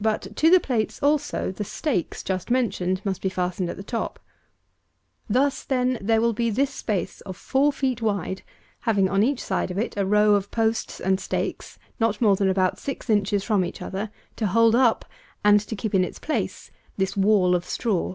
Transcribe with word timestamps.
But 0.00 0.36
to 0.36 0.48
the 0.48 0.60
plates 0.60 1.02
also 1.02 1.50
the 1.50 1.64
stakes 1.64 2.22
just 2.22 2.52
mentioned 2.52 3.04
must 3.04 3.20
be 3.20 3.28
fastened 3.28 3.68
at 3.68 3.84
top. 3.88 4.20
Thus, 5.28 5.64
then, 5.64 5.98
there 6.00 6.20
will 6.20 6.32
be 6.32 6.50
this 6.50 6.70
space 6.72 7.20
of 7.22 7.36
four 7.36 7.72
feet 7.72 8.00
wide, 8.00 8.42
having, 8.82 9.08
on 9.08 9.24
each 9.24 9.42
side 9.42 9.72
of 9.72 9.76
it, 9.78 9.96
a 9.96 10.06
row 10.06 10.36
of 10.36 10.52
posts 10.52 11.00
and 11.00 11.18
stakes, 11.18 11.80
not 11.98 12.20
more 12.20 12.36
than 12.36 12.48
about 12.48 12.78
six 12.78 13.10
inches 13.10 13.42
from 13.42 13.64
each 13.64 13.82
other, 13.82 14.12
to 14.36 14.46
hold 14.46 14.76
up, 14.76 15.04
and 15.42 15.58
to 15.62 15.74
keep 15.74 15.96
in 15.96 16.04
its 16.04 16.20
place, 16.20 16.70
this 16.96 17.16
wall 17.16 17.56
of 17.56 17.64
straw. 17.64 18.14